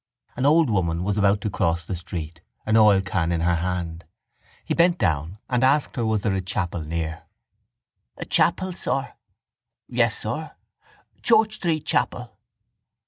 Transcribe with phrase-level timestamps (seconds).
[0.35, 4.03] An old woman was about to cross the street, an oilcan in her hand.
[4.65, 7.25] He bent down and asked her was there a chapel near.
[8.17, 9.13] —A chapel, sir?
[9.87, 10.53] Yes, sir.
[11.21, 12.35] Church Street chapel.